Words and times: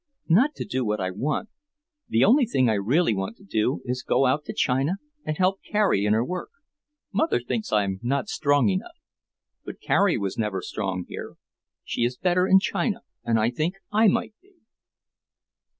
"Not 0.27 0.55
to 0.55 0.65
do 0.65 0.83
what 0.83 0.99
I 0.99 1.11
want 1.11 1.49
to. 1.49 1.55
The 2.09 2.23
only 2.25 2.47
thing 2.47 2.67
I 2.67 2.73
really 2.73 3.13
want 3.13 3.37
to 3.37 3.43
do 3.43 3.83
is 3.85 3.99
to 4.01 4.09
go 4.09 4.25
out 4.25 4.45
to 4.45 4.51
China 4.55 4.93
and 5.25 5.37
help 5.37 5.59
Carrie 5.63 6.05
in 6.07 6.13
her 6.13 6.25
work. 6.25 6.49
Mother 7.13 7.39
thinks 7.39 7.71
I'm 7.71 7.99
not 8.01 8.27
strong 8.27 8.67
enough. 8.69 8.97
But 9.63 9.79
Carrie 9.79 10.17
was 10.17 10.39
never 10.39 10.55
very 10.57 10.63
strong 10.63 11.05
here. 11.07 11.35
She 11.83 12.01
is 12.03 12.17
better 12.17 12.47
in 12.47 12.57
China, 12.57 13.01
and 13.23 13.39
I 13.39 13.51
think 13.51 13.75
I 13.91 14.07
might 14.07 14.33
be." 14.41 14.53